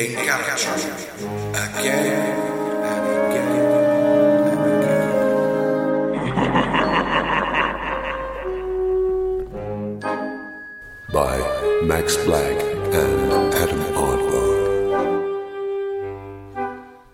[0.00, 0.96] Gallatry again
[1.54, 2.36] and again
[2.88, 3.60] and again.
[11.12, 11.36] by
[11.82, 12.56] Max Black
[12.94, 14.60] and Adam Aardvark.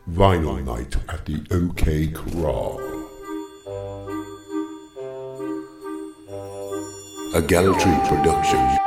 [0.09, 2.79] Vinyl Night at the OK Corral.
[7.35, 8.86] A Gallatry production.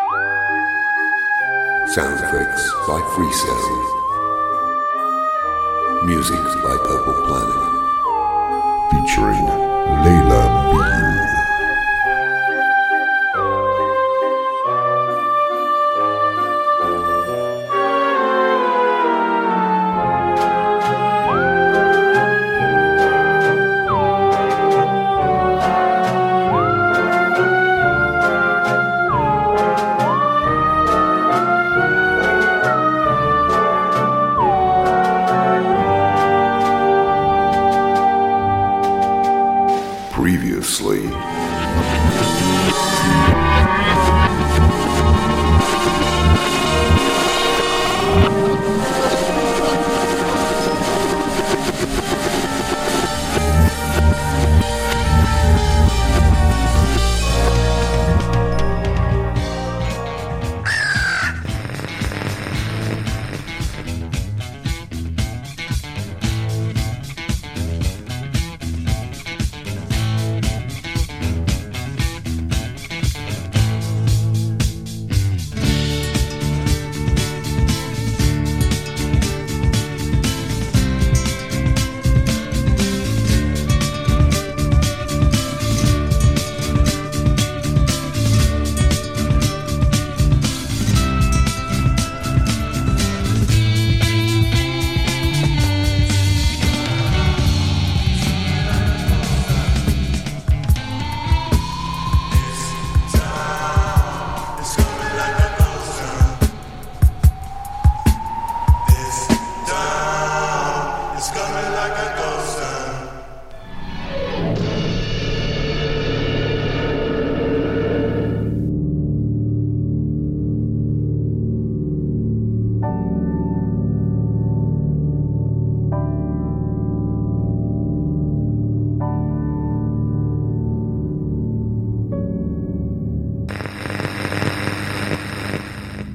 [1.96, 3.66] Sound effects by Freecell.
[6.06, 7.64] Music by Purple Planet.
[8.92, 9.48] Featuring
[10.06, 11.39] Layla Bean.
[40.60, 41.10] Previously.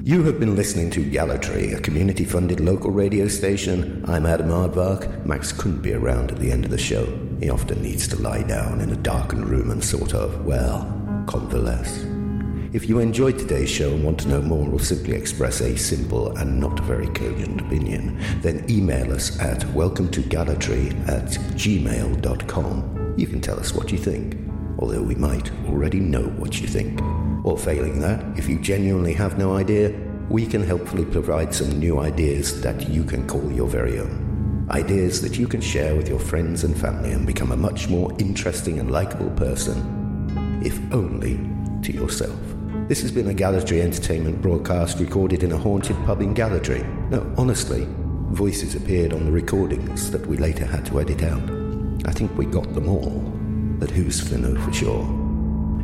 [0.06, 4.04] You have been listening to Gallatry, a community funded local radio station.
[4.06, 5.24] I'm Adam Aardvark.
[5.24, 7.06] Max couldn't be around at the end of the show.
[7.40, 10.84] He often needs to lie down in a darkened room and sort of, well,
[11.26, 12.04] convalesce.
[12.74, 16.36] If you enjoyed today's show and want to know more or simply express a simple
[16.36, 23.14] and not very cogent opinion, then email us at welcome to gallatry at gmail.com.
[23.16, 24.36] You can tell us what you think,
[24.78, 27.00] although we might already know what you think.
[27.44, 29.94] Or failing that, if you genuinely have no idea,
[30.30, 34.66] we can helpfully provide some new ideas that you can call your very own.
[34.70, 38.10] Ideas that you can share with your friends and family and become a much more
[38.18, 41.38] interesting and likable person, if only
[41.82, 42.38] to yourself.
[42.88, 46.82] This has been a Gallatry Entertainment broadcast recorded in a haunted pub in Gallatry.
[47.10, 47.86] No, honestly,
[48.30, 51.42] voices appeared on the recordings that we later had to edit out.
[52.06, 53.20] I think we got them all,
[53.84, 55.02] but who's know for sure?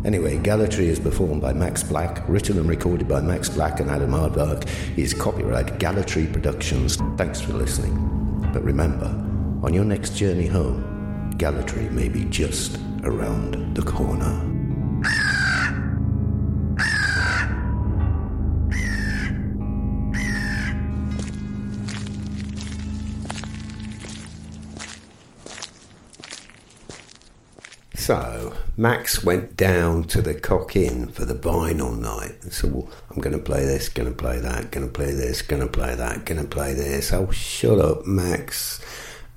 [0.07, 4.13] Anyway, Gallatry is performed by Max Black, written and recorded by Max Black and Adam
[4.13, 4.67] Aardvark.
[4.97, 6.97] Is copyright Gallatry Productions.
[7.19, 7.95] Thanks for listening.
[8.55, 9.09] But remember,
[9.63, 14.50] on your next journey home, Gallatry may be just around the corner.
[28.11, 32.89] So Max went down to the Cock Inn for the vinyl night and said, well,
[33.09, 35.69] I'm going to play this, going to play that, going to play this, going to
[35.69, 37.13] play that, going to play this.
[37.13, 38.85] Oh, shut up, Max.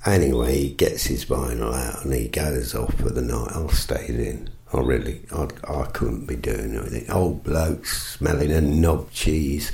[0.07, 3.51] Anyway, he gets his vinyl out and he goes off for the night.
[3.53, 4.49] I stayed in.
[4.73, 7.11] I really, I, I couldn't be doing anything.
[7.11, 9.71] Old bloke smelling a knob cheese.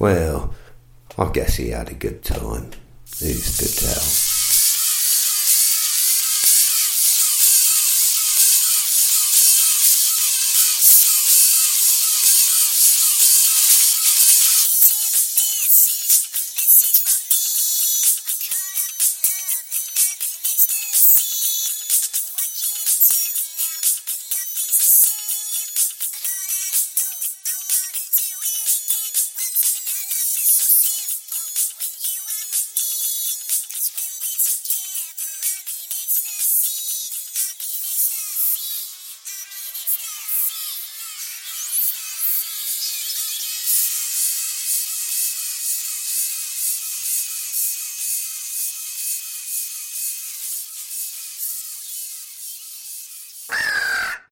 [0.00, 0.52] Well,
[1.16, 2.72] I guess he had a good time.
[3.20, 4.23] Who's to tell?